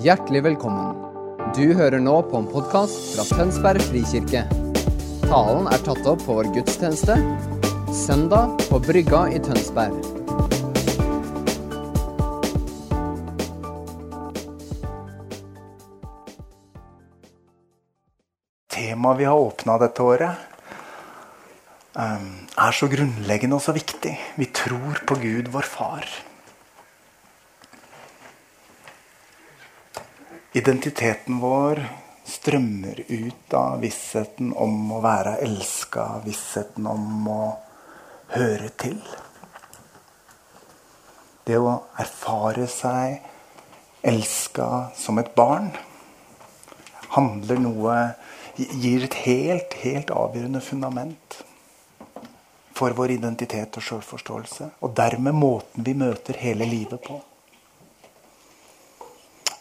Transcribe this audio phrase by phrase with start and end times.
[0.00, 0.94] Hjertelig velkommen.
[1.52, 4.46] Du hører nå på en podkast fra Tønsberg frikirke.
[5.26, 7.18] Talen er tatt opp på vår gudstjeneste
[7.92, 9.98] søndag på Brygga i Tønsberg.
[18.72, 20.48] Temaet vi har åpna dette året,
[21.92, 24.16] um, er så grunnleggende og så viktig.
[24.40, 26.08] Vi tror på Gud, vår far.
[30.52, 31.84] Identiteten vår
[32.26, 37.42] strømmer ut av vissheten om å være elska, vissheten om å
[38.34, 38.96] høre til.
[41.46, 43.20] Det å erfare seg
[44.02, 44.66] elska
[44.98, 45.70] som et barn
[47.14, 47.96] handler noe
[48.60, 51.36] Gir et helt, helt avgjørende fundament
[52.76, 54.66] for vår identitet og sjølforståelse.
[54.84, 57.16] Og dermed måten vi møter hele livet på.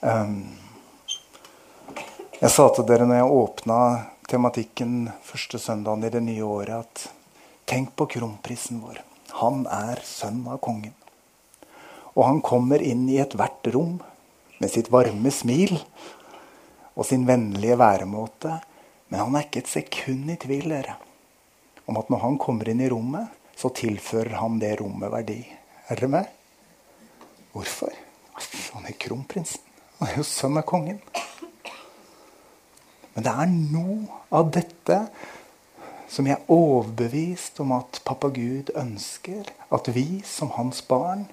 [0.02, 0.50] Um,
[2.40, 3.80] jeg sa til dere når jeg åpna
[4.30, 4.94] tematikken
[5.26, 7.06] første søndagen i det nye året, at
[7.70, 9.02] tenk på kronprisen vår.
[9.42, 10.96] Han er sønn av kongen.
[12.16, 14.00] Og han kommer inn i ethvert rom
[14.60, 15.78] med sitt varme smil
[16.96, 18.58] og sin vennlige væremåte
[19.10, 20.96] men han er ikke et sekund i tvil dere,
[21.90, 23.26] om at når han kommer inn i rommet,
[23.58, 25.40] så tilfører han det rommet verdi.
[25.90, 26.30] Er dere med?
[27.56, 27.92] Hvorfor?
[28.76, 29.66] Han er kronprinsen.
[29.98, 31.02] Han er jo sønn av kongen.
[33.14, 35.00] Men det er noe av dette
[36.10, 41.28] som jeg er overbevist om at pappa Gud ønsker at vi som hans barn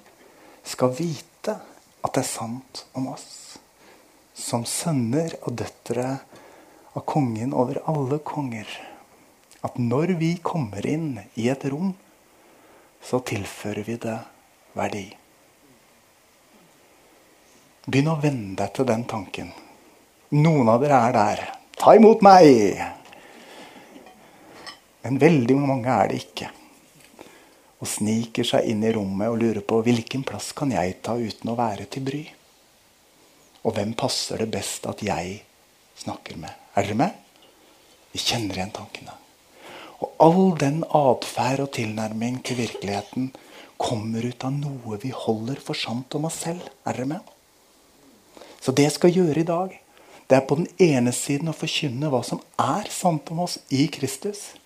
[0.66, 1.56] skal vite
[2.04, 3.28] at det er sant om oss.
[4.36, 6.08] Som sønner og døtre
[6.92, 8.68] av kongen over alle konger.
[9.64, 11.94] At når vi kommer inn i et rom,
[13.02, 14.18] så tilfører vi det
[14.76, 15.06] verdi.
[17.86, 19.52] Begynn å venne deg til den tanken.
[20.34, 21.42] Noen av dere er der.
[21.76, 22.80] Ta imot meg!
[25.04, 26.48] Men veldig mange er det ikke.
[27.76, 31.52] Og sniker seg inn i rommet og lurer på hvilken plass kan jeg ta uten
[31.52, 32.22] å være til bry?
[33.68, 35.36] Og hvem passer det best at jeg
[36.00, 36.50] snakker med?
[36.74, 37.22] Er dere med?
[38.14, 39.14] Vi kjenner igjen tankene.
[40.00, 43.30] Og all den atferd og tilnærming til virkeligheten
[43.76, 46.64] kommer ut av noe vi holder for sant om oss selv.
[46.88, 47.32] Er dere med?
[48.64, 49.82] Så det jeg skal gjøre i dag,
[50.26, 53.86] det er på den ene siden å forkynne hva som er sant om oss i
[53.92, 54.56] Kristus.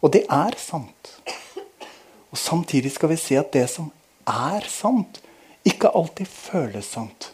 [0.00, 1.12] Og det er sant.
[2.32, 3.90] Og samtidig skal vi se at det som
[4.26, 5.20] er sant,
[5.66, 7.30] ikke alltid føles sant.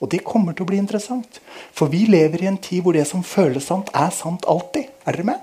[0.00, 1.40] Og det kommer til å bli interessant.
[1.76, 4.88] For vi lever i en tid hvor det som føles sant, er sant alltid.
[5.04, 5.42] Er dere med?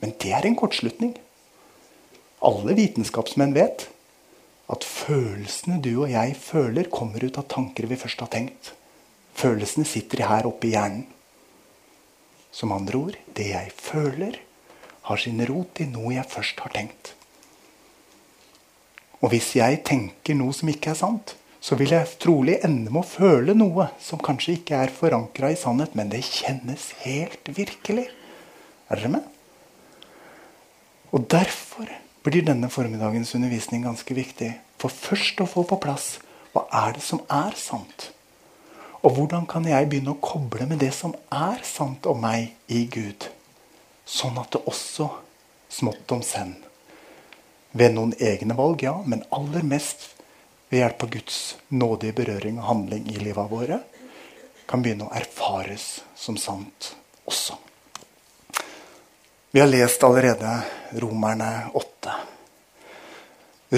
[0.00, 1.16] Men det er en kortslutning.
[2.44, 3.88] Alle vitenskapsmenn vet
[4.70, 8.74] at følelsene du og jeg føler, kommer ut av tanker vi først har tenkt.
[9.40, 11.06] Følelsene sitter her oppe i hjernen.
[12.52, 14.36] Som andre ord det jeg føler,
[15.06, 17.14] har sin rot i noe jeg først har tenkt.
[19.20, 23.02] Og hvis jeg tenker noe som ikke er sant, så vil jeg trolig ende med
[23.02, 28.06] å føle noe som kanskje ikke er forankra i sannhet, men det kjennes helt virkelig.
[28.88, 29.26] Er dere med?
[31.12, 31.90] Og derfor
[32.24, 34.54] blir denne formiddagens undervisning ganske viktig.
[34.80, 36.14] For først å få på plass
[36.54, 38.10] hva er det som er sant?
[39.00, 42.82] Og hvordan kan jeg begynne å koble med det som er sant om meg i
[42.92, 43.30] Gud?
[44.04, 45.06] Sånn at det også,
[45.72, 46.52] smått om senn,
[47.72, 50.10] ved noen egne valg, ja, men aller mest
[50.68, 51.38] ved hjelp av Guds
[51.72, 53.80] nådige berøring og handling i livet våre,
[54.68, 56.92] kan begynne å erfares som sant
[57.24, 57.56] også.
[59.50, 60.52] Vi har lest allerede
[61.02, 62.20] Romerne 8.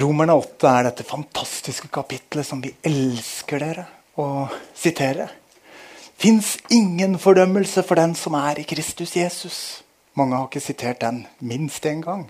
[0.02, 3.86] Romerne 8 er dette fantastiske kapitlet som vi elsker dere
[4.18, 5.28] å sitere.
[6.20, 9.56] Fins ingen fordømmelse for den som er i Kristus Jesus.
[10.18, 12.28] Mange har ikke sitert den minst én gang.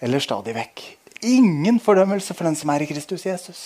[0.00, 0.82] Eller stadig vekk.
[1.28, 3.62] Ingen fordømmelse for den som er i Kristus Jesus.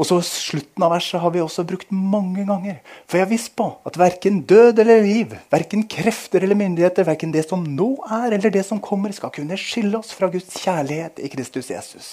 [0.00, 2.80] Og så Slutten av verset har vi også brukt mange ganger.
[3.06, 7.34] For jeg har visst på at verken død eller liv, verken krefter eller myndigheter, verken
[7.34, 11.22] det som nå er eller det som kommer, skal kunne skille oss fra Guds kjærlighet
[11.22, 12.12] i Kristus Jesus.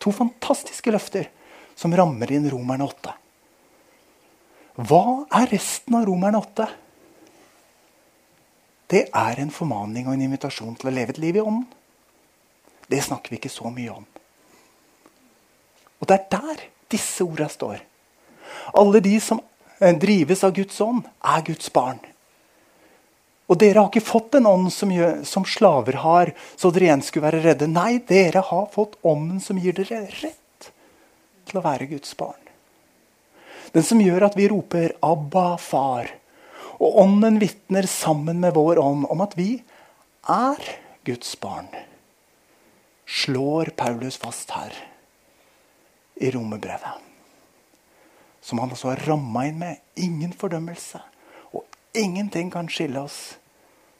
[0.00, 1.28] To fantastiske løfter
[1.74, 3.14] som rammer inn Romerne 8.
[4.74, 6.66] Hva er resten av Romerne 8?
[8.90, 11.66] Det er en formaning og en invitasjon til å leve et liv i ånden.
[12.90, 14.04] Det snakker vi ikke så mye om.
[16.02, 17.78] Og det er der disse orda står.
[18.76, 19.40] Alle de som
[19.80, 22.02] eh, drives av Guds ånd, er Guds barn.
[23.48, 27.04] Og dere har ikke fått en ånd som, gjør, som, slaver har, så dere igjen
[27.04, 27.68] skulle være redde.
[27.70, 30.43] Nei, dere har fått ånden som gir dere rett
[31.46, 32.40] til å være Guds barn.
[33.74, 36.12] Den som gjør at vi roper 'Abba, far'.
[36.80, 39.62] Og Ånden vitner sammen med vår ånd om at vi
[40.28, 40.58] er
[41.04, 41.68] Guds barn.
[43.06, 44.72] Slår Paulus fast her
[46.16, 47.02] i romerbrevet.
[48.40, 49.76] Som han også har ramma inn med.
[49.96, 51.00] Ingen fordømmelse.
[51.52, 51.64] Og
[51.94, 53.38] ingenting kan skille oss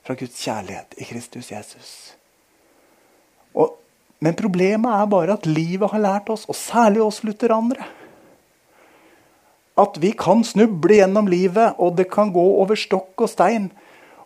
[0.05, 1.91] fra Guds kjærlighet i Kristus Jesus.
[3.55, 3.77] Og,
[4.23, 7.87] men problemet er bare at livet har lært oss, og særlig oss lutheranere,
[9.81, 13.73] at vi kan snuble gjennom livet, og det kan gå over stokk og stein.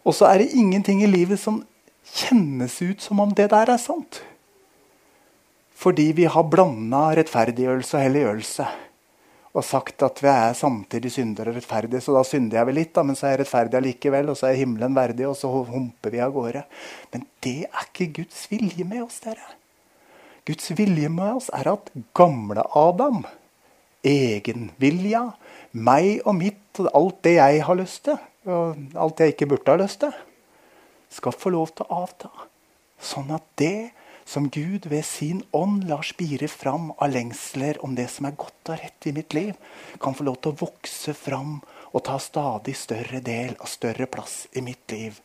[0.05, 1.63] Og så er det ingenting i livet som
[2.05, 4.21] kjennes ut som om det der er sant.
[5.79, 8.67] Fordi vi har blanda rettferdiggjørelse og helliggjørelse.
[9.57, 12.93] Og sagt at vi er samtidig syndere og rettferdige, så da synder jeg vel litt,
[12.95, 16.13] da, men så er jeg rettferdig allikevel, og så er himmelen verdig, og så humper
[16.13, 16.67] vi av gårde.
[17.15, 19.58] Men det er ikke Guds vilje med oss, dere.
[20.49, 23.23] Guds vilje med oss er at gamle Adam
[24.07, 25.23] egenvilja,
[25.73, 28.19] meg og mitt og alt det jeg har lyst til,
[28.49, 30.15] og alt jeg ikke burde ha lyst til,
[31.13, 32.31] skal få lov til å avta.
[32.99, 33.91] Sånn at det
[34.29, 38.73] som Gud ved sin ånd lar spire fram av lengsler om det som er godt
[38.75, 39.55] og rett i mitt liv,
[40.03, 41.59] kan få lov til å vokse fram
[41.89, 45.17] og ta stadig større del og større plass i mitt liv.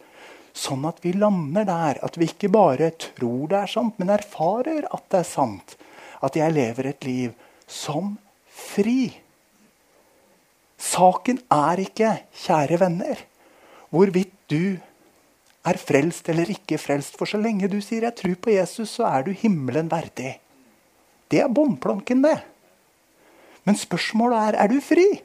[0.54, 4.86] Sånn at vi lander der at vi ikke bare tror det er sant, men erfarer
[4.94, 5.76] at det er sant.
[6.24, 7.34] At jeg lever et liv
[7.68, 8.14] som
[8.54, 9.10] fri.
[10.78, 12.12] Saken er ikke,
[12.46, 13.26] kjære venner,
[13.90, 14.78] hvorvidt du
[15.64, 17.18] er frelst eller ikke frelst.
[17.18, 20.40] For så lenge du sier 'jeg tror på Jesus', så er du himmelen verdig.
[21.30, 22.44] Det er båndplanken, det.
[23.66, 25.22] Men spørsmålet er er du fri.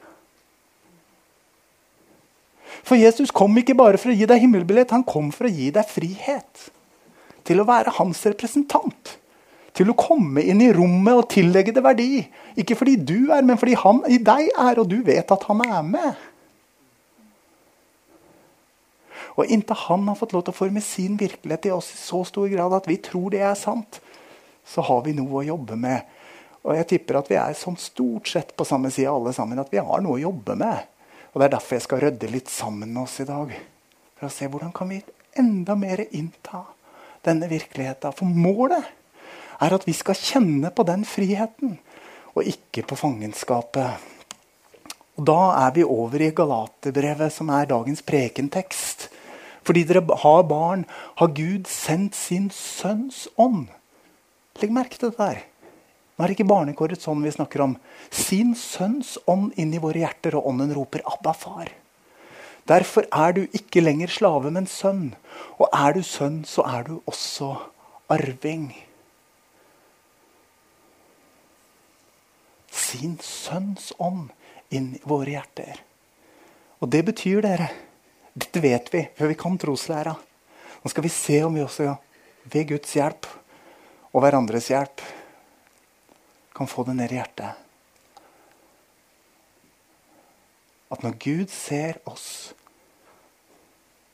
[2.89, 5.69] For Jesus kom ikke bare for å gi deg himmelbillett, han kom for å gi
[5.75, 6.69] deg frihet.
[7.45, 9.19] Til å være hans representant
[9.79, 12.23] til å komme inn i rommet og tillegge det verdi.
[12.59, 15.63] Ikke fordi du er, men fordi han i deg er, og du vet at han
[15.63, 16.25] er med.
[19.39, 22.25] Og Inntil han har fått lov til å forme sin virkelighet i oss i så
[22.27, 24.01] stor grad at vi tror det er sant,
[24.67, 26.03] så har vi noe å jobbe med.
[26.65, 29.71] Og jeg tipper at vi er sånn stort sett på samme side alle sammen, at
[29.71, 30.89] vi har noe å jobbe med.
[31.33, 33.53] Og Det er derfor jeg skal rydde litt sammen med oss i dag.
[34.17, 35.01] For å se hvordan kan vi
[35.39, 36.63] enda mer innta
[37.25, 38.15] denne virkeligheten.
[38.15, 38.87] For målet
[39.59, 41.77] er at vi skal kjenne på den friheten,
[42.33, 44.07] og ikke på fangenskapet.
[45.19, 49.09] Og Da er vi over i Galaterbrevet, som er dagens prekentekst.
[49.67, 50.85] Fordi dere har barn,
[51.19, 53.67] har Gud sendt sin sønns ånd.
[54.61, 55.43] Legg merke til det der.
[56.19, 57.77] Nå er det ikke barnekårets ånd vi snakker om.
[58.11, 61.71] Sin sønns ånd inn i våre hjerter, og ånden roper 'Abba, far'.
[62.67, 65.15] Derfor er du ikke lenger slave, men sønn.
[65.57, 67.55] Og er du sønn, så er du også
[68.09, 68.75] arving.
[72.89, 74.29] sin sønns ånd
[74.73, 75.81] inn i våre hjerter.
[76.79, 77.69] Og det betyr, dere
[78.39, 80.13] Dette vet vi, for vi kan troslæra.
[80.79, 81.89] Nå skal vi se om vi også
[82.53, 83.25] ved Guds hjelp
[84.13, 85.01] og hverandres hjelp
[86.59, 87.55] kan få det ned i hjertet.
[90.91, 92.51] At når Gud ser oss,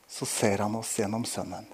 [0.06, 1.66] så ser han oss gjennom Sønnen.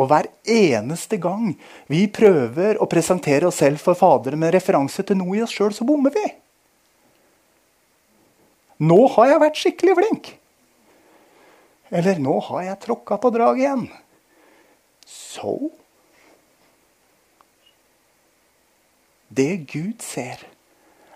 [0.00, 1.52] Og hver eneste gang
[1.92, 5.76] vi prøver å presentere oss selv for Faderen med referanse til noe i oss sjøl,
[5.76, 6.24] så bommer vi.
[8.88, 10.34] Nå har jeg vært skikkelig flink.
[11.92, 13.88] Eller nå har jeg tråkka på draget igjen.
[15.04, 15.58] Så
[19.36, 20.40] Det Gud ser,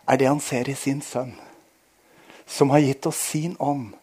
[0.04, 1.32] er det han ser i sin sønn,
[2.44, 3.94] som har gitt oss sin ånd,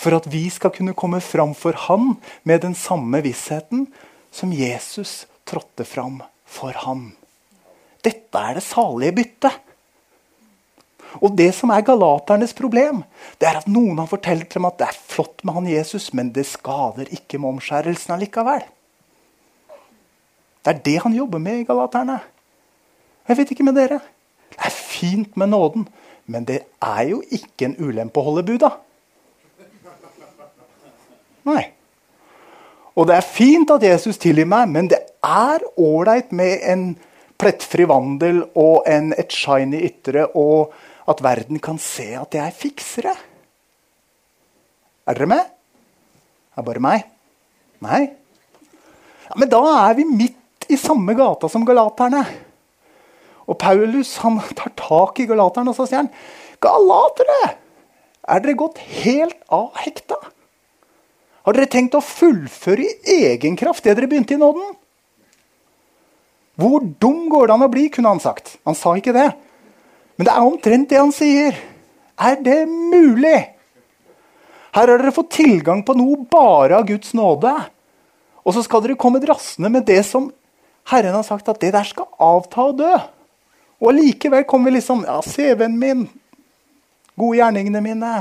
[0.00, 2.14] for at vi skal kunne komme fram for Han
[2.48, 3.88] med den samme vissheten
[4.32, 7.10] som Jesus trådte fram for ham.
[8.00, 9.58] Dette er det salige byttet.
[11.18, 13.02] Og det som er galaternes problem,
[13.42, 16.30] det er at noen har fortalt dem at det er flott med han Jesus, men
[16.32, 18.62] det skader ikke med omskjærelsen allikevel.
[20.60, 22.20] Det er det han jobber med i galaterne.
[23.30, 24.00] Jeg vet ikke med dere.
[24.50, 25.84] Det er fint med nåden,
[26.26, 28.72] men det er jo ikke en ulempe å holde buda.
[31.46, 31.62] Nei.
[32.98, 36.84] Og det er fint at Jesus tilgir meg, men det er ålreit med en
[37.38, 40.74] plettfri vandel og en, et shiny ytre, og
[41.06, 43.16] at verden kan se at jeg fikser det.
[45.06, 45.46] Er dere med?
[46.50, 47.08] Er det bare meg?
[47.86, 48.04] Nei?
[49.30, 52.26] Ja, men da er vi midt i samme gata som galaterne.
[53.50, 56.12] Og Paulus han tar tak i galateren og så sier han,
[56.62, 57.56] Galatere!
[58.30, 60.18] Er dere gått helt av hekta?
[61.48, 64.74] Har dere tenkt å fullføre i egen kraft det dere begynte i nåden?
[66.60, 68.58] Hvor dum går det an å bli, kunne han sagt.
[68.68, 69.30] Han sa ikke det.
[70.20, 71.56] Men det er omtrent det han sier.
[72.20, 73.38] Er det mulig?
[74.76, 77.54] Her har dere fått tilgang på noe bare av Guds nåde.
[78.44, 80.28] Og så skal dere komme drassende med det som
[80.92, 82.92] Herren har sagt at det der skal avta og dø.
[83.80, 86.08] Og allikevel kommer vi liksom Ja, CV-en min.
[87.16, 88.12] Gode gjerningene mine.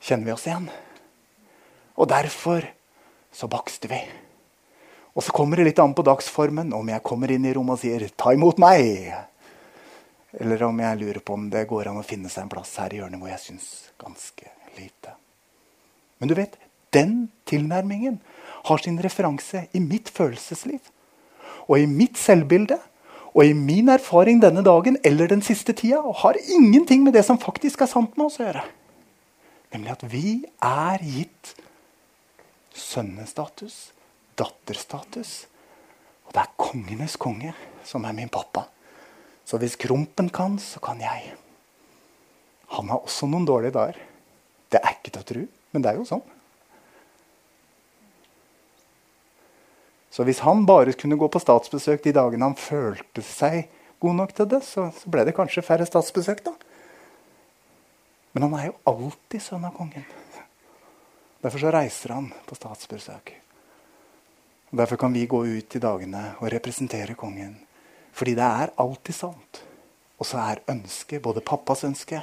[0.00, 0.66] Kjenner vi oss igjen?
[1.94, 2.66] Og derfor
[3.32, 4.00] så bakste vi.
[5.14, 7.82] Og så kommer det litt an på dagsformen om jeg kommer inn i rommet og
[7.82, 9.26] sier 'ta imot meg'.
[10.32, 12.94] Eller om jeg lurer på om det går an å finne seg en plass her
[12.94, 14.46] i hjørnet hvor jeg syns ganske
[14.78, 15.14] lite.
[16.18, 16.56] Men du vet,
[16.92, 18.20] den tilnærmingen
[18.64, 20.80] har sin referanse i mitt følelsesliv.
[21.70, 22.80] Og i mitt selvbilde.
[23.30, 26.02] Og i min erfaring denne dagen eller den siste tida.
[26.02, 28.66] Og har ingenting med det som faktisk er sant med oss å gjøre.
[29.70, 30.34] Nemlig at vi
[30.66, 31.54] er gitt
[32.74, 33.92] sønnestatus
[34.40, 35.32] datterstatus.
[36.26, 37.54] Og det er kongenes konge
[37.86, 38.66] som er min pappa.
[39.44, 41.34] Så hvis Krompen kan, så kan jeg.
[42.76, 43.98] Han har også noen dårlige dager.
[44.70, 46.22] Det er ikke til å tro, men det er jo sånn.
[50.10, 53.68] Så hvis han bare kunne gå på statsbesøk de dagene han følte seg
[54.02, 56.54] god nok til det, så, så ble det kanskje færre statsbesøk, da.
[58.34, 60.06] Men han er jo alltid sønn av kongen.
[61.40, 63.32] Derfor så reiser han på statsbesøk.
[64.70, 67.56] Og Derfor kan vi gå ut i dagene og representere kongen.
[68.14, 69.62] Fordi det er alltid sant.
[70.20, 72.20] Og så er ønsket, både pappas ønske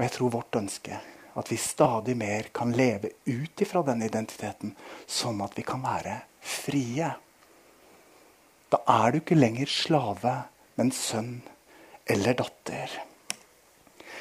[0.00, 0.96] og jeg tror vårt ønske,
[1.36, 4.72] at vi stadig mer kan leve ut ifra den identiteten,
[5.04, 7.12] sånn at vi kan være frie.
[8.70, 10.34] Da er du ikke lenger slave,
[10.78, 11.40] men sønn
[12.10, 12.92] eller datter.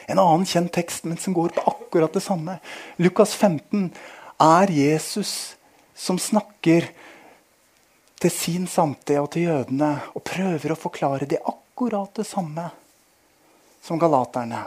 [0.09, 2.57] En annen kjent tekst men som går på akkurat det samme.
[2.97, 3.91] Lukas 15
[4.41, 5.55] er Jesus
[5.93, 6.89] som snakker
[8.19, 12.65] til sin samtid og til jødene og prøver å forklare det akkurat det samme
[13.85, 14.65] som galaterne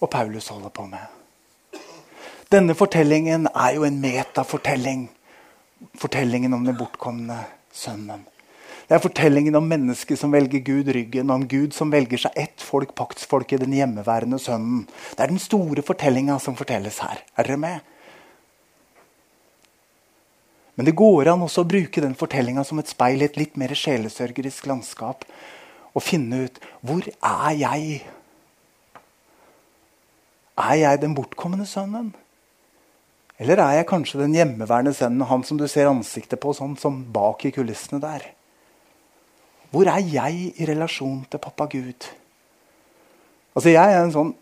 [0.00, 1.04] og Paulus holder på med.
[2.52, 5.08] Denne fortellingen er jo en metafortelling.
[6.00, 7.42] Fortellingen om den bortkomne
[7.74, 8.24] sønnen.
[8.86, 12.62] Det er fortellingen om mennesket som velger Gud ryggen, om Gud som velger seg ett
[12.62, 14.84] folk, paktsfolket, den hjemmeværende sønnen.
[15.16, 17.24] Det er den store fortellinga som fortelles her.
[17.34, 17.92] Er dere med?
[20.76, 23.56] Men det går an også å bruke den fortellinga som et speil i et litt
[23.58, 25.24] mer sjelesørgerisk landskap.
[25.96, 28.04] Og finne ut hvor er jeg?
[30.56, 32.12] Er jeg den bortkomne sønnen?
[33.36, 37.02] Eller er jeg kanskje den hjemmeværende sønnen, han som du ser ansiktet på sånn som
[37.12, 38.24] bak i kulissene der?
[39.74, 42.06] Hvor er jeg i relasjon til pappa Gud?
[43.56, 44.34] Altså Jeg er en sånn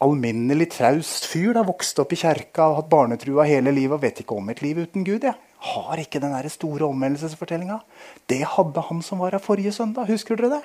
[0.00, 1.54] alminnelig traust fyr.
[1.56, 4.62] da Vokste opp i kjerka og hatt barnetrua hele livet og vet ikke om et
[4.64, 5.24] liv uten Gud.
[5.24, 5.36] Jeg
[5.74, 7.80] har ikke den der store omvendelsesfortellinga.
[8.28, 10.08] Det hadde han som var her forrige søndag.
[10.08, 10.62] Husker dere det?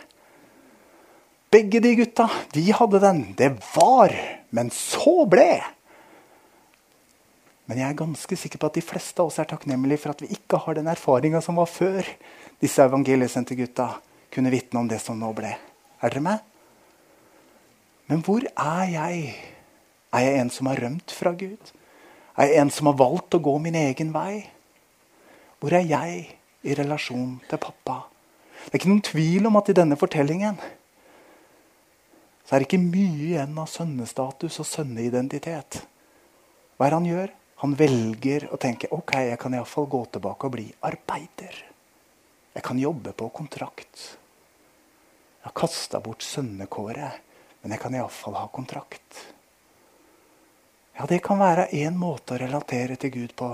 [1.51, 3.23] Begge de gutta de hadde den.
[3.37, 4.15] Det var,
[4.51, 5.61] men så ble.
[7.65, 10.21] Men jeg er ganske sikker på at de fleste av oss er takknemlige for at
[10.21, 12.05] vi ikke har den erfaringa som var før
[12.61, 13.87] disse evangeliesendte gutta
[14.33, 15.55] kunne vitne om det som nå ble.
[16.03, 16.43] Er dere med?
[18.11, 19.33] Men hvor er jeg?
[20.13, 21.71] Er jeg en som har rømt fra Gud?
[22.37, 24.43] Er jeg en som har valgt å gå min egen vei?
[25.59, 26.25] Hvor er jeg
[26.65, 28.03] i relasjon til pappa?
[28.65, 30.59] Det er ikke noen tvil om at i denne fortellingen
[32.45, 35.79] så er det ikke mye igjen av sønnestatus og sønneidentitet.
[36.77, 37.33] Hva er det han gjør?
[37.63, 41.61] Han velger å tenke ok, jeg kan iallfall gå tilbake og bli arbeider.
[42.55, 44.01] Jeg kan jobbe på kontrakt.
[45.39, 47.21] Jeg har kasta bort sønnekåret,
[47.61, 49.23] men jeg kan iallfall ha kontrakt.
[50.95, 53.49] Ja, Det kan være én måte å relatere til Gud på.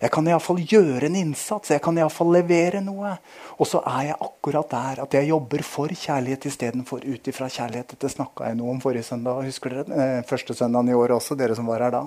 [0.00, 1.74] Jeg kan iallfall gjøre en innsats.
[1.74, 3.12] Jeg kan iallfall levere noe.
[3.60, 7.92] Og så er jeg akkurat der at jeg jobber for kjærlighet istedenfor ut ifra kjærlighet.
[7.92, 9.44] Dette snakka jeg noe om forrige søndag.
[9.44, 10.00] Husker dere?
[10.00, 12.06] Eh, første søndagen i år også, dere som var her da.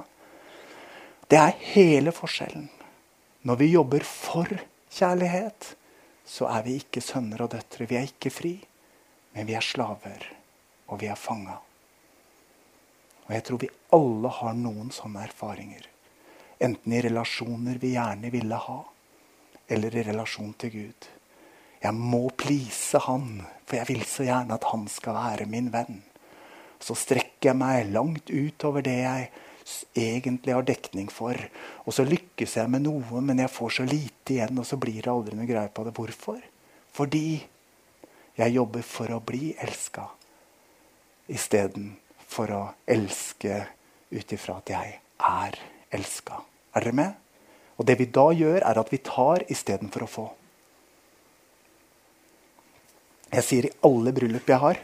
[1.29, 2.69] Det er hele forskjellen.
[3.45, 4.50] Når vi jobber for
[4.89, 5.75] kjærlighet,
[6.25, 7.86] så er vi ikke sønner og døtre.
[7.86, 8.55] Vi er ikke fri,
[9.36, 10.24] men vi er slaver,
[10.89, 11.59] og vi er fanga.
[13.27, 15.86] Og jeg tror vi alle har noen sånne erfaringer.
[16.65, 18.79] Enten i relasjoner vi gjerne ville ha,
[19.69, 21.09] eller i relasjon til Gud.
[21.79, 26.01] Jeg må please Han, for jeg vil så gjerne at Han skal være min venn.
[26.81, 29.29] Så strekker jeg meg langt utover det jeg
[29.98, 31.38] egentlig har dekning for.
[31.86, 35.02] Og så lykkes jeg med noe, men jeg får så lite igjen, og så blir
[35.02, 35.96] det aldri noe greie på det.
[35.98, 36.40] Hvorfor?
[36.96, 37.40] Fordi
[38.40, 40.08] jeg jobber for å bli elska
[41.30, 43.62] istedenfor å elske
[44.10, 44.94] ut ifra at jeg
[45.30, 45.60] er
[45.94, 46.40] elska.
[46.74, 47.18] Er dere med?
[47.80, 50.28] Og det vi da gjør, er at vi tar istedenfor å få.
[53.30, 54.80] Jeg sier i alle bryllup jeg har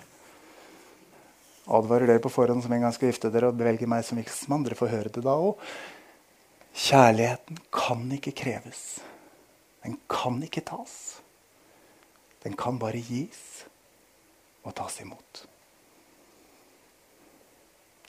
[1.65, 4.65] Advarer dere på forhånd som en gang skal gifte dere og bevelge meg som vigselsmann.
[4.65, 5.62] Dere får høre det da òg.
[6.75, 8.84] Kjærligheten kan ikke kreves.
[9.86, 11.22] Den kan ikke tas.
[12.43, 13.65] Den kan bare gis
[14.65, 15.45] og tas imot.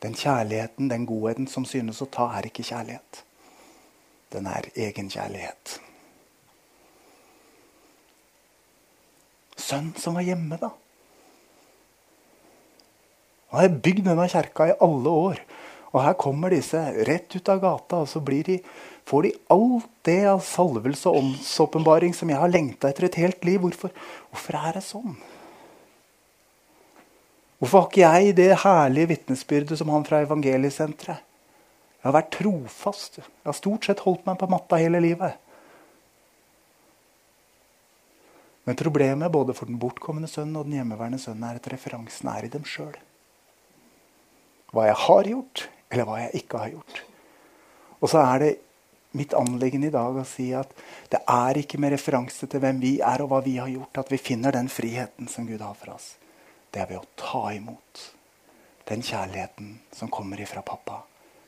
[0.03, 3.23] Den kjærligheten, den godheten som synes å ta, er ikke kjærlighet.
[4.33, 5.79] Den er egenkjærlighet.
[9.57, 10.75] Sønn som var hjemme, da.
[13.53, 15.41] Han har bygd denne kjerka i alle år.
[15.95, 18.59] Og her kommer disse rett ut av gata, og så de,
[19.09, 23.45] får de alt det av salvelse og åndsåpenbaring som jeg har lengta etter et helt
[23.45, 23.61] liv.
[23.63, 23.95] Hvorfor,
[24.31, 25.17] hvorfor er det sånn?
[27.57, 31.23] Hvorfor har ikke jeg det herlige vitnesbyrdet som han fra evangeliesenteret?
[31.97, 33.17] Jeg har vært trofast.
[33.19, 35.41] Jeg har stort sett holdt meg på matta hele livet.
[38.67, 42.47] Men problemet både for den bortkomne sønnen og den hjemmeværende sønnen er at referansen er
[42.47, 42.95] i dem sjøl.
[44.77, 47.03] Hva jeg har gjort, eller hva jeg ikke har gjort.
[48.03, 48.53] Og så er det
[49.17, 50.73] mitt anliggende i dag å si at
[51.09, 54.13] det er ikke med referanse til hvem vi er og hva vi har gjort, at
[54.13, 56.13] vi finner den friheten som Gud har for oss
[56.77, 58.03] det er ved å ta imot
[58.87, 61.01] den kjærligheten som kommer ifra pappa,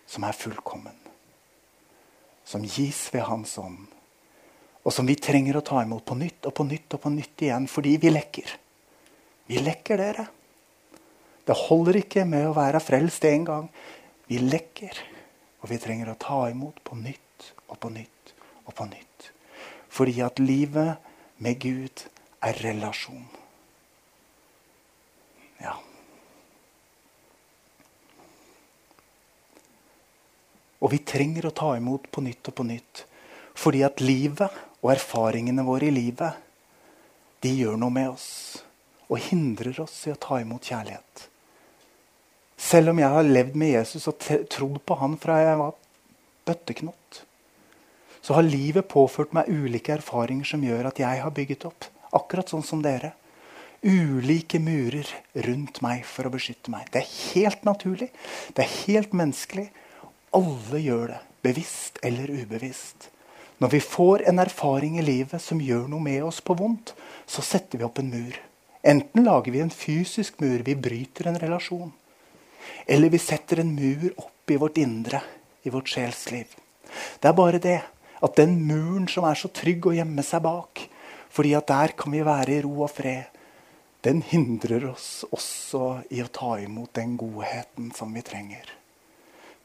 [0.09, 0.97] som er fullkommen.
[2.49, 3.85] Som gis ved Hans ånd.
[4.89, 7.45] Og som vi trenger å ta imot på nytt og på nytt og på nytt
[7.45, 8.55] igjen fordi vi lekker.
[9.53, 10.25] Vi lekker, dere.
[11.49, 13.71] Det holder ikke med å være frelst én gang.
[14.29, 14.99] Vi lekker.
[15.63, 18.33] Og vi trenger å ta imot på nytt og på nytt
[18.67, 19.31] og på nytt.
[19.89, 21.01] Fordi at livet
[21.41, 22.05] med Gud
[22.45, 23.25] er relasjon.
[25.63, 25.73] Ja.
[30.79, 33.03] Og vi trenger å ta imot på nytt og på nytt.
[33.59, 36.37] Fordi at livet og erfaringene våre i livet,
[37.43, 38.29] de gjør noe med oss.
[39.09, 41.27] Og hindrer oss i å ta imot kjærlighet.
[42.59, 44.19] Selv om jeg har levd med Jesus og
[44.51, 45.77] trodd på han fra jeg var
[46.49, 47.23] bøtteknott,
[48.21, 51.87] så har livet påført meg ulike erfaringer som gjør at jeg har bygget opp.
[52.19, 53.15] Akkurat sånn som dere
[53.87, 55.07] ulike murer
[55.47, 56.89] rundt meg for å beskytte meg.
[56.91, 58.11] Det er helt naturlig.
[58.57, 59.69] Det er helt menneskelig.
[60.35, 63.09] Alle gjør det, bevisst eller ubevisst.
[63.63, 66.93] Når vi får en erfaring i livet som gjør noe med oss på vondt,
[67.27, 68.37] så setter vi opp en mur.
[68.87, 71.91] Enten lager vi en fysisk mur, vi bryter en relasjon.
[72.87, 75.21] Eller vi setter en mur opp i vårt indre,
[75.63, 76.55] i vårt sjelsliv.
[77.21, 77.81] Det er bare det
[78.25, 80.85] at den muren som er så trygg å gjemme seg bak,
[81.31, 83.29] fordi at der kan vi være i ro og fred,
[84.07, 88.71] den hindrer oss også i å ta imot den godheten som vi trenger.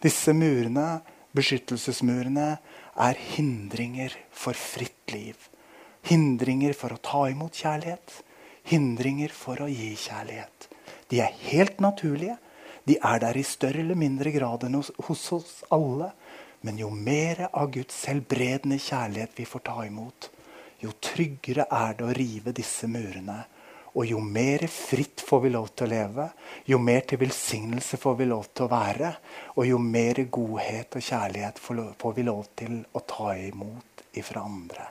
[0.01, 1.03] Disse murene,
[1.37, 2.47] beskyttelsesmurene,
[2.93, 5.37] er hindringer for fritt liv.
[6.09, 8.17] Hindringer for å ta imot kjærlighet.
[8.67, 10.67] Hindringer for å gi kjærlighet.
[11.13, 12.35] De er helt naturlige.
[12.87, 16.11] De er der i større eller mindre grad enn hos, hos oss alle.
[16.63, 20.29] Men jo mer av Guds helbredende kjærlighet vi får ta imot,
[20.79, 23.41] jo tryggere er det å rive disse murene
[23.93, 26.25] og jo mer fritt får vi lov til å leve,
[26.65, 29.11] jo mer til velsignelse får vi lov til å være,
[29.53, 34.87] og jo mer godhet og kjærlighet får vi lov til å ta imot ifra andre.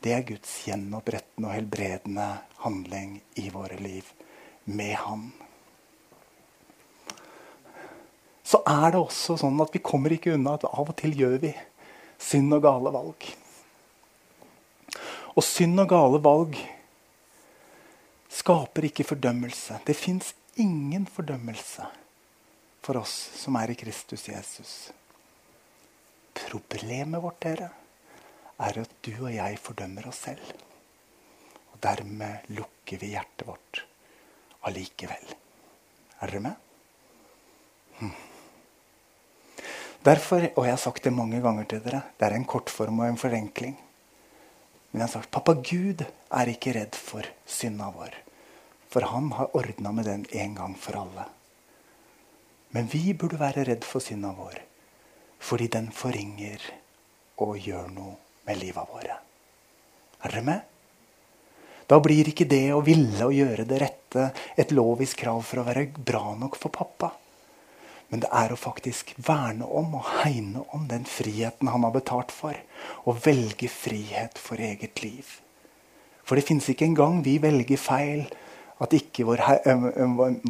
[0.00, 2.26] Det er Guds gjenopprettende og helbredende
[2.64, 4.10] handling i våre liv
[4.64, 5.30] med Han.
[8.46, 11.38] Så er det også sånn at vi kommer ikke unna at av og til gjør
[11.42, 11.52] vi
[12.20, 13.30] synd og gale valg.
[15.36, 16.58] Og synd og gale valg
[18.30, 19.80] skaper ikke fordømmelse.
[19.86, 21.86] Det fins ingen fordømmelse
[22.84, 24.72] for oss som er i Kristus Jesus.
[26.34, 27.70] Problemet vårt dere,
[28.60, 30.50] er at du og jeg fordømmer oss selv.
[31.72, 33.84] Og dermed lukker vi hjertet vårt
[34.68, 35.32] allikevel.
[36.20, 36.66] Er dere med?
[38.00, 38.29] Hm.
[40.00, 43.10] Derfor, og jeg har sagt det mange ganger til dere, det er en kortform og
[43.10, 43.74] en forenkling.
[44.90, 48.16] Men jeg har sagt pappa Gud er ikke redd for synda vår.
[48.90, 51.28] For han har ordna med den en gang for alle.
[52.72, 54.56] Men vi burde være redd for synda vår,
[55.38, 56.64] fordi den forringer
[57.44, 58.16] og gjør noe
[58.48, 59.20] med livet våre.
[60.24, 60.60] Er dere med?
[61.90, 65.66] Da blir ikke det å ville å gjøre det rette et lovisk krav for å
[65.66, 67.10] være bra nok for pappa.
[68.10, 72.34] Men det er å faktisk verne om og hegne om den friheten han har betalt
[72.34, 72.56] for.
[73.06, 75.26] Og velge frihet for eget liv.
[76.26, 78.26] For det fins ikke engang vi velger feil
[78.80, 79.42] at ikke vår,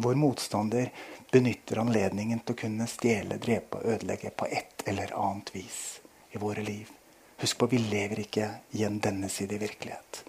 [0.01, 0.89] vår, motstander
[1.31, 5.81] benytter anledningen til å kunne stjele, drepe og ødelegge på et eller annet vis
[6.31, 6.89] i våre liv.
[7.41, 8.47] Husk på, vi lever ikke
[8.77, 10.23] i en denne side virkelighet.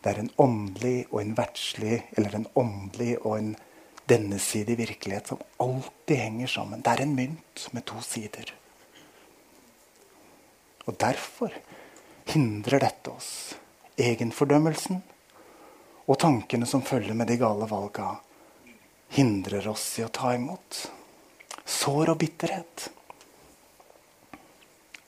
[0.00, 3.54] Det er en åndelig og en verdslig, eller en åndelig og en
[4.10, 6.82] dennesidig virkelighet som alltid henger sammen.
[6.82, 8.52] Det er en mynt med to sider.
[10.84, 11.54] Og derfor
[12.28, 13.30] hindrer dette oss.
[13.96, 15.00] Egenfordømmelsen
[16.04, 18.16] og tankene som følger med de gale valga,
[19.14, 20.80] hindrer oss i å ta imot.
[21.64, 22.88] Sår og bitterhet.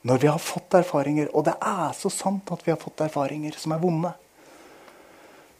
[0.06, 3.58] Når vi har fått erfaringer, og det er så sant at vi har fått erfaringer
[3.58, 4.12] som er vonde,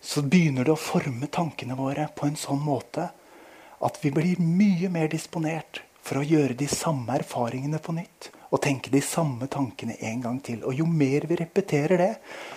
[0.00, 3.08] så begynner det å forme tankene våre på en sånn måte
[3.84, 8.30] at vi blir mye mer disponert for å gjøre de samme erfaringene på nytt.
[8.54, 10.60] Og tenke de samme tankene en gang til.
[10.64, 12.12] Og jo mer vi repeterer det,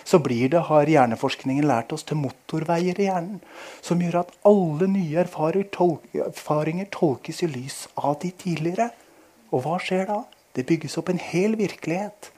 [0.05, 3.39] så blir det, har hjerneforskningen lært oss, til motorveier i hjernen.
[3.81, 8.91] Som gjør at alle nye erfaringer tolkes i lys av de tidligere.
[9.49, 10.19] Og hva skjer da?
[10.53, 12.29] Det bygges opp en hel virkelighet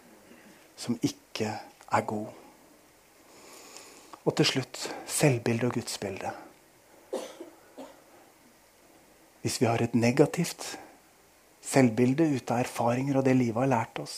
[0.79, 2.31] som ikke er god.
[4.23, 6.31] Og til slutt selvbilde og gudsbilde.
[9.41, 10.75] Hvis vi har et negativt
[11.65, 14.15] selvbilde ut av erfaringer og det livet har lært oss,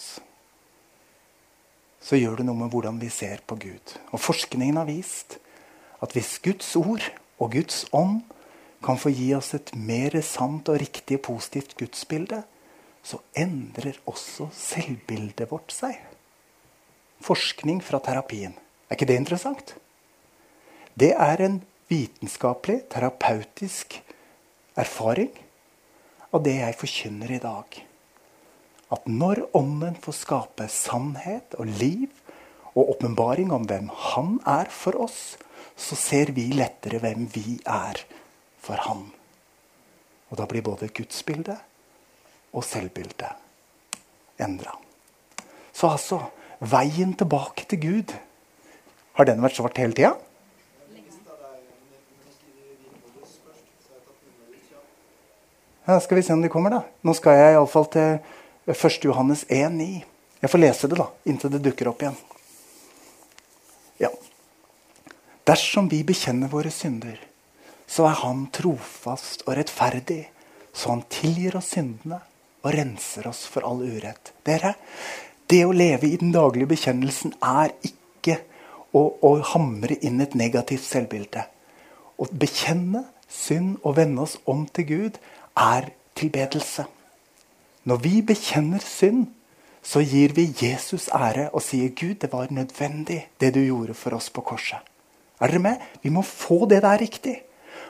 [2.04, 3.96] så gjør det noe med hvordan vi ser på Gud.
[4.12, 5.38] Og forskningen har vist
[6.04, 7.06] at hvis Guds ord
[7.40, 8.22] og Guds ånd
[8.84, 12.42] kan få gi oss et mer sant og riktig positivt gudsbilde,
[13.04, 15.96] så endrer også selvbildet vårt seg.
[17.24, 18.56] Forskning fra terapien.
[18.88, 19.76] Er ikke det interessant?
[21.00, 24.02] Det er en vitenskapelig, terapeutisk
[24.80, 25.32] erfaring
[26.34, 27.80] av det jeg forkynner i dag.
[28.94, 32.10] At når Ånden får skape sannhet og liv
[32.74, 35.36] og åpenbaring om hvem Han er for oss,
[35.78, 38.02] så ser vi lettere hvem vi er
[38.62, 39.08] for Han.
[40.30, 41.60] Og da blir både gudsbildet
[42.54, 44.74] og selvbildet endra.
[45.74, 46.20] Så altså
[46.62, 48.14] veien tilbake til Gud
[49.14, 50.16] Har den vært svart hele tida?
[55.86, 56.82] Ja, skal vi se om de kommer, da.
[57.04, 58.14] Nå skal jeg iallfall til
[58.72, 59.02] 1.
[59.04, 59.88] Johannes 1,9.
[60.40, 62.16] Jeg får lese det da, inntil det dukker opp igjen.
[64.00, 64.12] Ja.
[65.44, 67.18] Dersom vi bekjenner våre synder,
[67.84, 70.30] så er Han trofast og rettferdig,
[70.72, 72.22] så Han tilgir oss syndene
[72.64, 74.32] og renser oss for all urett.
[74.48, 74.78] Dere,
[75.52, 78.40] det å leve i den daglige bekjennelsen er ikke
[78.96, 81.44] å, å hamre inn et negativt selvbilde.
[82.16, 85.24] Å bekjenne synd og vende oss om til Gud
[85.58, 86.86] er tilbedelse.
[87.84, 89.28] Når vi bekjenner synd,
[89.84, 94.16] så gir vi Jesus ære og sier Gud, det var nødvendig, det du gjorde for
[94.16, 94.80] oss på korset.
[95.42, 95.82] Er dere med?
[96.02, 97.36] Vi må få det der riktig.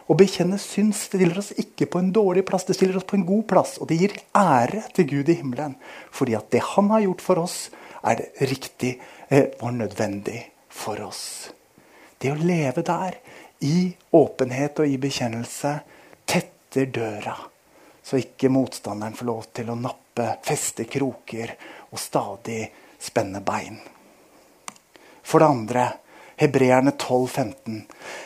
[0.10, 3.28] Å bekjenne synd stiller oss ikke på en dårlig plass, det stiller oss på en
[3.28, 3.78] god plass.
[3.78, 5.78] Og det gir ære til Gud i himmelen.
[6.12, 7.58] Fordi at det han har gjort for oss,
[8.04, 8.98] er riktig
[9.30, 10.42] eh, og nødvendig
[10.74, 11.54] for oss.
[12.20, 13.22] Det å leve der,
[13.64, 15.78] i åpenhet og i bekjennelse,
[16.28, 17.38] tetter døra
[18.04, 21.56] så ikke motstanderen får lov til å nappe, feste kroker
[21.90, 22.62] og stadig
[23.02, 23.80] spenne bein.
[25.24, 25.86] For det andre,
[26.40, 27.84] hebreerne 12,15.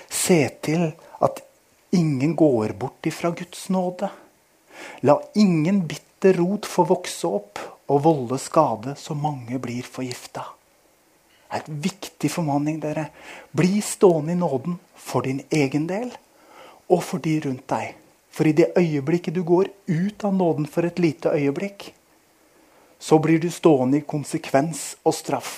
[0.10, 0.90] Se til
[1.24, 1.42] at
[1.96, 4.10] ingen går bort ifra Guds nåde.
[5.06, 10.44] La ingen bitter rot få vokse opp og volde skade, så mange blir forgifta.
[11.48, 13.08] Det er et viktig formaning, dere.
[13.56, 16.12] Bli stående i nåden for din egen del
[16.92, 17.96] og for de rundt deg.
[18.38, 21.90] For i det øyeblikket du går ut av nåden for et lite øyeblikk,
[23.02, 25.56] så blir du stående i konsekvens og straff.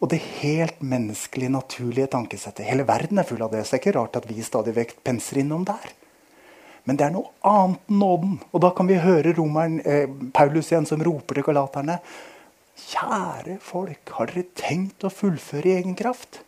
[0.00, 2.64] Og det helt menneskelige, naturlige tankesettet.
[2.68, 4.96] Hele verden er full av det, så det er ikke rart at vi stadig vekk
[5.04, 5.92] penser innom der.
[6.86, 8.34] Men det er noe annet enn nåden.
[8.52, 11.98] Og da kan vi høre romeren, eh, Paulus igjen som roper til galaterne.
[12.76, 16.40] Kjære folk, har dere tenkt å fullføre i egen kraft?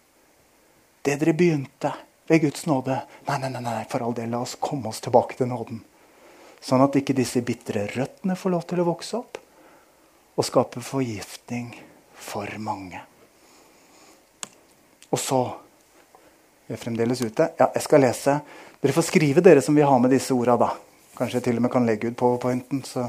[1.02, 1.92] Det dere begynte,
[2.28, 3.02] ved Guds nåde.
[3.26, 5.80] Nei, nei, nei, nei, for all del, la oss komme oss tilbake til nåden.
[6.60, 9.38] Sånn at ikke disse bitre røttene får lov til å vokse opp
[10.38, 11.70] og skape forgiftning
[12.14, 13.00] for mange.
[15.10, 15.40] Og så
[16.68, 17.46] Vi er fremdeles ute.
[17.56, 18.32] Ja, jeg skal lese.
[18.82, 20.66] Dere får skrive, dere som vil ha med disse orda, da.
[21.16, 23.06] Kanskje jeg til og med kan legge ut powerpointen så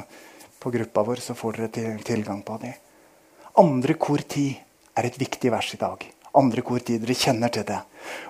[0.63, 2.71] på gruppa vår, så får dere til, tilgang på de.
[3.59, 4.55] Andre kor tid
[4.95, 7.13] er et viktig vers i dag andre kortider.
[7.13, 7.79] Kjenner til det.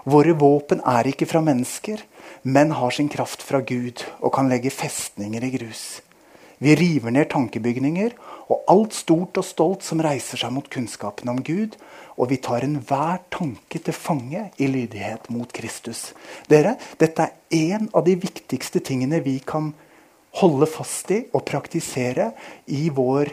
[0.09, 2.01] Våre våpen er ikke fra mennesker,
[2.43, 6.01] men har sin kraft fra Gud og kan legge festninger i grus.
[6.59, 8.15] Vi river ned tankebygninger
[8.51, 11.77] og alt stort og stolt som reiser seg mot kunnskapen om Gud,
[12.19, 16.09] og vi tar enhver tanke til fange i lydighet mot Kristus.
[16.51, 19.71] Dere, Dette er en av de viktigste tingene vi kan
[20.41, 22.33] holde fast i og praktisere
[22.67, 23.31] i vår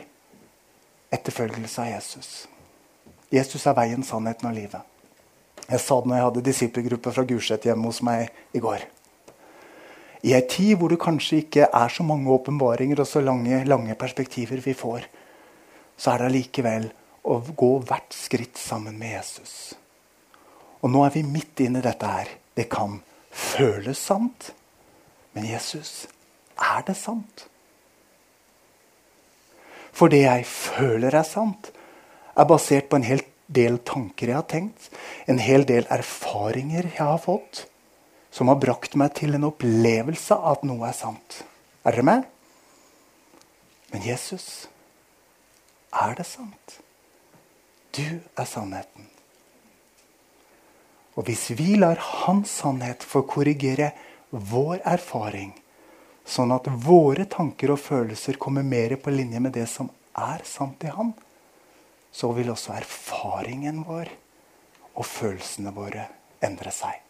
[1.12, 2.30] etterfølgelse av Jesus.
[3.32, 4.92] Jesus er veien, sannheten og livet.
[5.66, 8.84] Jeg sa det når jeg hadde disippelgruppe fra Gulset hjemme hos meg i går.
[10.26, 13.94] I ei tid hvor det kanskje ikke er så mange åpenbaringer og så lange, lange
[13.98, 15.08] perspektiver vi får,
[15.96, 16.88] så er det allikevel
[17.26, 19.74] å gå hvert skritt sammen med Jesus.
[20.82, 22.30] Og nå er vi midt inne i dette her.
[22.54, 24.52] Det kan føles sant,
[25.34, 26.06] men Jesus,
[26.56, 27.46] er det sant?
[29.96, 31.72] For det jeg føler er sant,
[32.36, 34.90] er basert på en hel del tanker jeg har tenkt,
[35.30, 37.64] en hel del erfaringer jeg har fått,
[38.30, 41.42] som har brakt meg til en opplevelse av at noe er sant.
[41.86, 42.24] Er dere med?
[43.92, 44.66] Men Jesus,
[45.94, 46.80] er det sant?
[47.96, 48.04] Du
[48.36, 49.06] er sannheten.
[51.16, 53.94] Og hvis vi lar hans sannhet få korrigere
[54.30, 55.54] vår erfaring,
[56.26, 60.84] sånn at våre tanker og følelser kommer mer på linje med det som er sant
[60.84, 61.14] i Han,
[62.16, 64.08] så vil også erfaringen vår
[64.96, 66.06] og følelsene våre
[66.44, 67.02] endre seg.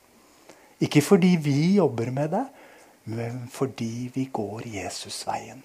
[0.82, 2.44] Ikke fordi vi jobber med det,
[3.14, 5.62] men fordi vi går Jesusveien.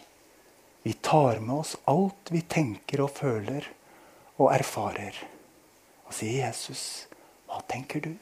[0.85, 3.65] Vi tar med oss alt vi tenker og føler
[4.37, 5.17] og erfarer.
[6.07, 7.07] Og sier, 'Jesus,
[7.47, 8.17] hva tenker du?'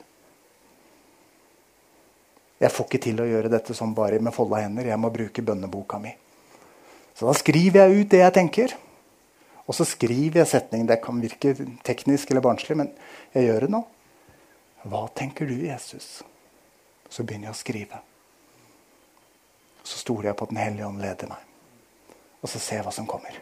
[2.60, 4.86] Jeg får ikke til å gjøre dette sånn bare med folda hender.
[4.92, 6.12] Jeg må bruke bønneboka mi.
[7.16, 8.74] Så da skriver jeg ut det jeg tenker.
[9.70, 10.88] Og så skriver jeg setningen.
[10.90, 11.54] Det kan virke
[11.86, 12.90] teknisk eller barnslig, men
[13.36, 13.84] jeg gjør det nå.
[14.90, 16.24] Hva tenker du, Jesus?
[17.10, 18.00] Så begynner jeg å skrive.
[19.86, 21.44] Så stoler jeg på at Den hellige ånd leder meg.
[22.42, 23.36] Og så ser jeg hva som kommer.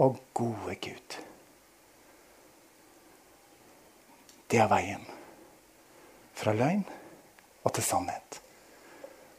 [0.00, 1.18] Å, gode Gud.
[4.50, 5.04] Det er veien.
[6.34, 6.82] Fra løgn
[7.62, 8.40] og til sannhet.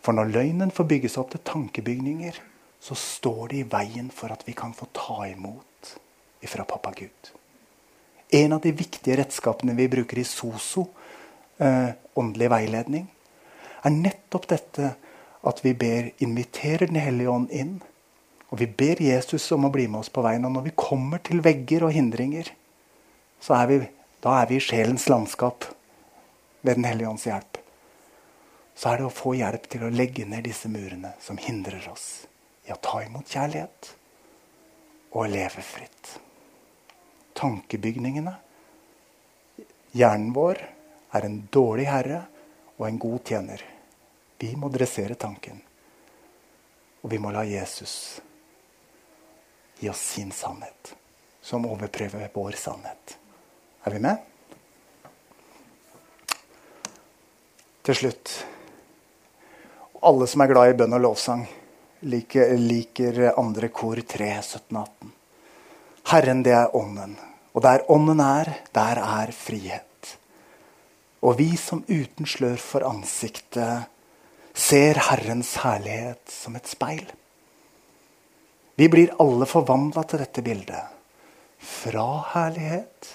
[0.02, 2.40] For når løgnen får bygge seg opp til tankebygninger,
[2.82, 5.71] så står det i veien for at vi kan få ta imot
[6.42, 7.32] ifra pappa Gud.
[8.34, 10.86] En av de viktige redskapene vi bruker i SOSO,
[11.58, 13.08] eh, åndelig veiledning,
[13.84, 14.94] er nettopp dette
[15.44, 17.82] at vi ber, inviterer Den hellige ånd inn.
[18.52, 20.46] Og vi ber Jesus om å bli med oss på veien.
[20.46, 22.52] Og når vi kommer til vegger og hindringer,
[23.40, 23.80] så er vi,
[24.22, 25.66] da er vi i sjelens landskap
[26.62, 27.58] ved Den hellige ånds hjelp.
[28.76, 32.28] Så er det å få hjelp til å legge ned disse murene som hindrer oss
[32.68, 33.96] i å ta imot kjærlighet
[35.12, 36.20] og leve fritt
[37.42, 38.34] tankebygningene.
[39.92, 40.60] Hjernen vår
[41.12, 42.22] er en dårlig herre
[42.78, 43.64] og en god tjener.
[44.38, 45.58] Vi må dressere tanken.
[47.02, 48.22] Og vi må la Jesus
[49.80, 50.94] gi oss sin sannhet,
[51.42, 53.16] som overprøver vår sannhet.
[53.84, 54.18] Er vi med?
[57.82, 58.36] Til slutt
[60.06, 61.42] Alle som er glad i bønn og lovsang,
[62.10, 65.12] liker, liker andre kor 3, 17, 18.
[66.10, 67.14] Herren, det er Ånden.
[67.52, 70.18] Og der Ånden er, der er frihet.
[71.22, 73.90] Og vi som uten slør for ansiktet
[74.58, 77.06] ser Herrens herlighet som et speil.
[78.80, 81.00] Vi blir alle forvandla til dette bildet.
[81.62, 83.12] Fra herlighet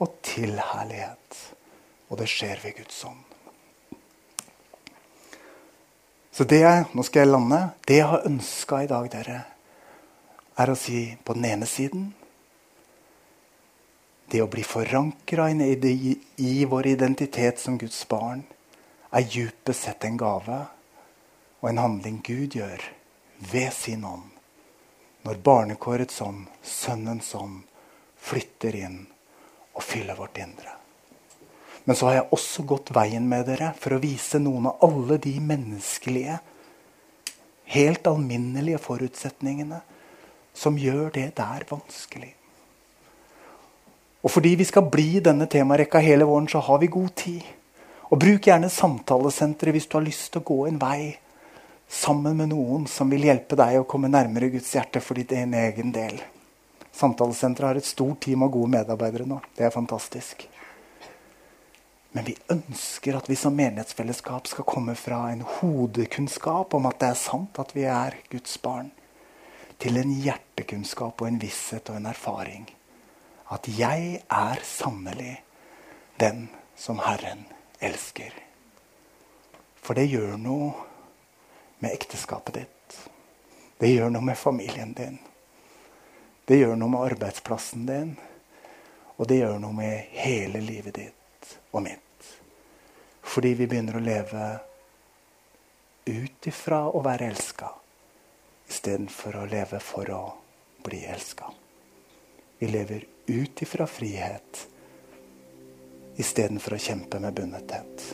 [0.00, 1.42] og til herlighet.
[2.08, 3.24] Og det skjer ved Guds ånd.
[6.32, 7.58] Så det jeg, nå skal jeg lande.
[7.82, 9.40] Det jeg har ønska i dag, dere,
[10.58, 12.12] er å si på den ene siden
[14.30, 18.42] det å bli forankra i, vår identitet som Guds barn
[19.10, 20.58] er djupest sett en gave
[21.60, 22.82] og en handling Gud gjør
[23.52, 24.28] ved sin ånd.
[25.24, 27.62] Når barnekårets ånd, Sønnens ånd,
[28.16, 29.00] flytter inn
[29.74, 30.76] og fyller vårt indre.
[31.84, 35.16] Men så har jeg også gått veien med dere for å vise noen av alle
[35.24, 36.38] de menneskelige,
[37.72, 39.80] helt alminnelige forutsetningene
[40.56, 42.34] som gjør det der vanskelig.
[44.28, 47.46] Og fordi vi skal bli denne temarekka hele våren, så har vi god tid.
[48.12, 51.14] Og bruk gjerne samtalesenteret hvis du har lyst til å gå en vei
[51.88, 55.56] sammen med noen som vil hjelpe deg å komme nærmere Guds hjerte for ditt en
[55.56, 56.20] egen del.
[56.92, 59.40] Samtalesenteret har et stort team av gode medarbeidere nå.
[59.56, 60.44] Det er fantastisk.
[62.12, 67.14] Men vi ønsker at vi som menighetsfellesskap skal komme fra en hodekunnskap om at det
[67.14, 68.92] er sant at vi er Guds barn,
[69.80, 72.74] til en hjertekunnskap og en visshet og en erfaring
[73.48, 75.38] at jeg er sannelig
[76.20, 77.44] den som Herren
[77.78, 78.34] elsker.
[79.80, 80.72] For det gjør noe
[81.78, 82.98] med ekteskapet ditt.
[83.78, 85.18] Det gjør noe med familien din.
[86.44, 88.16] Det gjør noe med arbeidsplassen din.
[89.16, 92.32] Og det gjør noe med hele livet ditt og mitt.
[93.22, 94.48] Fordi vi begynner å leve
[96.08, 97.70] ut ifra å være elska
[98.68, 100.22] istedenfor å leve for å
[100.84, 101.48] bli elska.
[102.58, 104.68] Vi lever ut ifra frihet
[106.18, 108.06] istedenfor å kjempe med bundethet.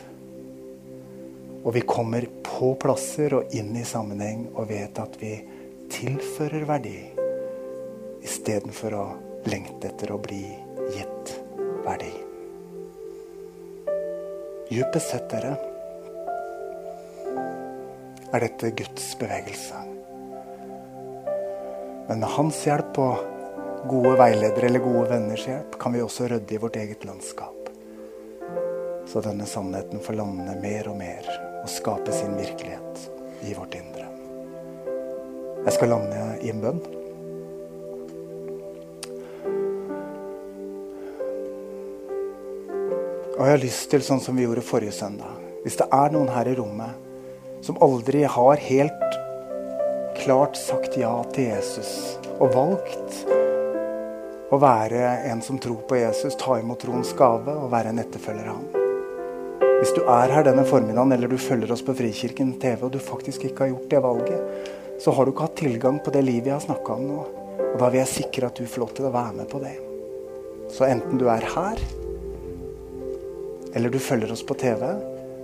[1.65, 5.33] Og vi kommer på plasser og inn i sammenheng og vet at vi
[5.89, 6.99] tilfører verdi
[8.25, 9.05] istedenfor å
[9.49, 10.43] lengte etter å bli
[10.93, 11.33] gitt
[11.85, 12.13] verdi.
[14.69, 15.57] Djupest sett, dere,
[18.33, 19.81] er dette Guds bevegelse.
[22.05, 23.34] Men med hans hjelp og
[23.89, 27.69] gode veiledere eller gode venners hjelp kan vi også rydde i vårt eget landskap.
[29.07, 31.29] Så denne sannheten får lande mer og mer
[31.61, 33.05] og skape sin virkelighet
[33.45, 34.07] i vårt indre.
[35.65, 36.81] Jeg skal lande i en bønn.
[43.35, 46.29] Og jeg har lyst til, sånn som vi gjorde forrige søndag Hvis det er noen
[46.31, 47.01] her i rommet
[47.65, 49.17] som aldri har helt
[50.21, 51.91] klart sagt ja til Jesus
[52.37, 53.44] og valgt
[54.55, 58.47] å være en som tror på Jesus, ta imot troens gave og være en etterfølger
[58.47, 58.83] av ham.
[59.75, 63.01] Hvis du er her denne formiddagen eller du følger oss på Frikirken TV og du
[63.03, 64.71] faktisk ikke har gjort det valget,
[65.03, 67.25] så har du ikke hatt tilgang på det livet jeg har snakka om nå.
[67.65, 69.75] Og da vil jeg sikre at du får lov til å være med på det.
[70.71, 71.83] Så enten du er her,
[73.75, 74.87] eller du følger oss på TV,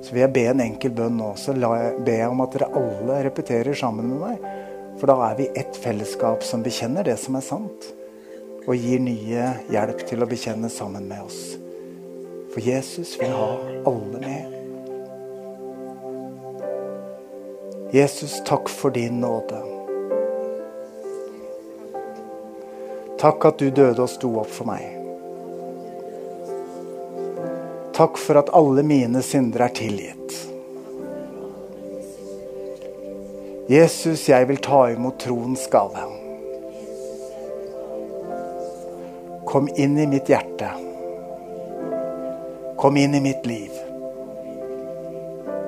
[0.02, 1.34] så vil jeg be en enkel bønn nå.
[1.38, 4.52] Så be jeg om at dere alle repeterer sammen med meg.
[5.02, 7.92] For da er vi ett fellesskap som bekjenner det som er sant.
[8.68, 11.42] Og gir nye hjelp til å bekjenne sammen med oss.
[12.54, 13.52] For Jesus vil ha
[13.90, 14.58] alle med.
[17.92, 19.60] Jesus, takk for din nåde.
[23.20, 24.86] Takk at du døde og sto opp for meg.
[27.98, 30.38] Takk for at alle mine synder er tilgitt.
[33.72, 36.11] Jesus, jeg vil ta imot troens gave.
[39.52, 40.70] Kom inn i mitt hjerte.
[42.80, 43.74] Kom inn i mitt liv.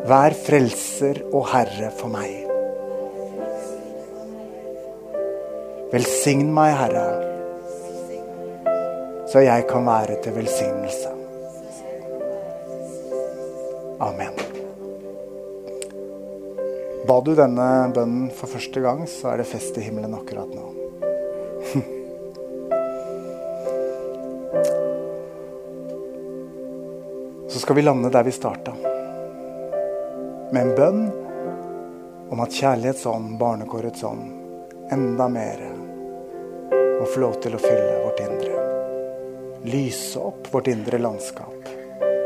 [0.07, 2.31] Vær frelser og herre for meg.
[5.91, 7.03] Velsign meg, Herre,
[9.29, 11.11] så jeg kan være til velsignelse.
[14.07, 14.39] Amen.
[17.03, 20.82] Ba du denne bønnen for første gang, så er det fest i himmelen akkurat nå.
[27.63, 28.73] Skal vi lande der vi starta.
[30.51, 31.05] Med en bønn
[32.29, 34.25] om at kjærlighetsånd, barnekårets ånd,
[34.91, 35.63] enda mer
[36.99, 38.65] må få lov til å fylle vårt indre.
[39.71, 41.71] Lyse opp vårt indre landskap.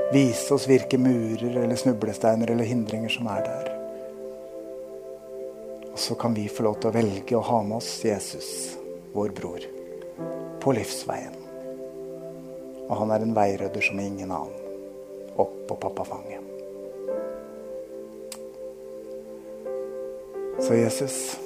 [0.10, 3.74] Vise oss hvilke murer eller snublesteiner eller hindringer som er der.
[5.92, 8.54] Og så kan vi få lov til å velge å ha med oss Jesus,
[9.14, 9.74] vår bror,
[10.66, 11.38] på livsveien.
[12.88, 14.64] Og han er en veirydder som ingen annen.
[15.38, 16.42] Opp på pappafanget.
[20.60, 21.40] Så Jesus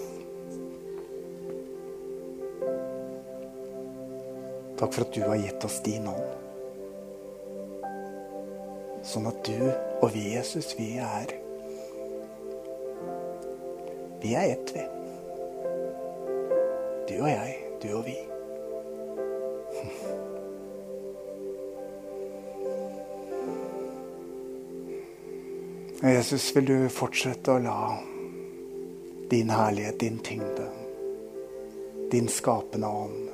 [4.81, 6.31] Takk for at du har gitt oss din ånd.
[9.05, 9.59] Sånn at du
[10.01, 11.35] og vi, Jesus, vi er
[14.21, 14.81] Vi er ett, vi.
[17.09, 18.30] Du og jeg, du og vi.
[26.01, 27.77] Jesus, vil du fortsette å la
[29.29, 30.69] din herlighet, din tyngde,
[32.11, 33.31] din skapende ånd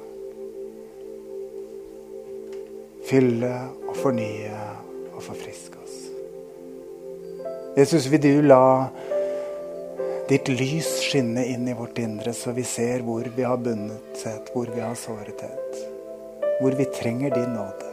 [3.07, 3.53] fylle
[3.87, 4.53] og fornye
[5.13, 5.97] og forfriske oss.
[7.77, 8.89] Jesus, vil du la
[10.27, 14.67] ditt lys skinne inn i vårt indre, så vi ser hvor vi har bundethet, hvor
[14.73, 15.83] vi har sårethet.
[16.57, 17.91] Hvor vi trenger din nåde,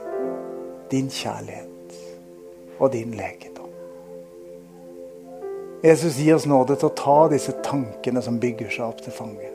[0.90, 1.98] din kjærlighet
[2.80, 3.53] og din legedom.
[5.84, 9.50] Jesus, gi oss nåde til å ta disse tankene som bygger seg opp til fange.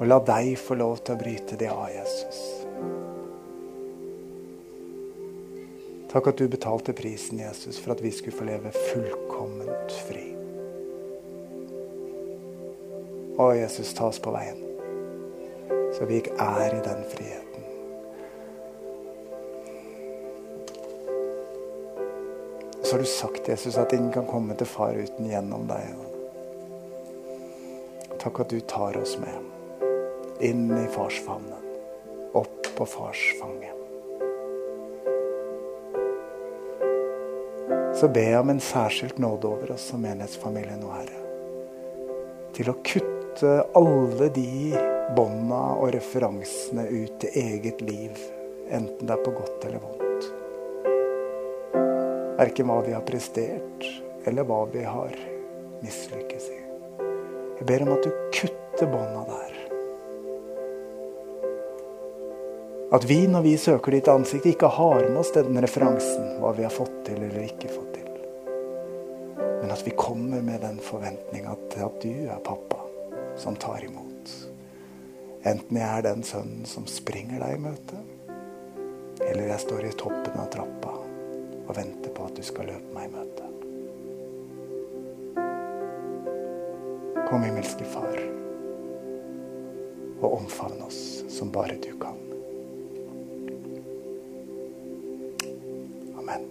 [0.00, 2.40] Og la deg få lov til å bryte det av, Jesus.
[6.10, 10.26] Takk at du betalte prisen, Jesus, for at vi skulle få leve fullkomment fri.
[13.38, 14.58] Å, Jesus, ta oss på veien,
[15.94, 17.47] så vi ikke er i den friheten.
[22.88, 25.90] Så har du sagt, Jesus, at ingen kan komme til far uten gjennom deg.
[28.16, 31.66] Takk at du tar oss med inn i farsfavnen,
[32.32, 33.76] opp på farsfanget.
[38.00, 41.22] Så ber jeg om en særskilt nåde over oss som menighetsfamilie nå, Herre.
[42.56, 44.72] Til å kutte alle de
[45.12, 48.28] bånda og referansene ut til eget liv,
[48.72, 50.07] enten det er på godt eller vondt.
[52.38, 53.86] Verken hva vi har prestert,
[54.24, 55.14] eller hva vi har
[55.82, 56.58] mislykkes i.
[57.58, 59.56] Jeg ber om at du kutter bånda der.
[62.94, 66.62] At vi, når vi søker ditt ansikt, ikke har med oss den referansen, hva vi
[66.62, 68.06] har fått til eller ikke fått til.
[69.42, 72.84] Men at vi kommer med den forventninga til at du er pappa
[73.34, 74.30] som tar imot.
[75.42, 78.00] Enten jeg er den sønnen som springer deg i møte,
[79.26, 80.97] eller jeg står i toppen av trappa
[81.68, 83.44] og venter på at du skal løpe meg i møte.
[87.28, 88.16] Kom, himmelske Far,
[90.22, 92.16] og omfavn oss som bare du kan.
[96.16, 96.46] Amen.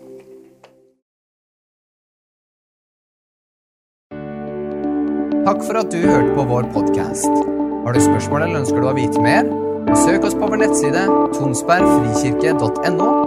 [5.48, 7.48] Takk for at du hørte på vår podkast.
[7.88, 9.50] Har du spørsmål eller ønsker du å vite mer?
[9.96, 11.08] Søk oss på vår nettside
[11.40, 13.27] tonsbergfrikirke.no.